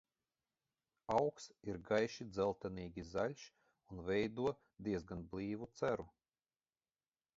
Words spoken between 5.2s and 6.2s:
blīvu ceru.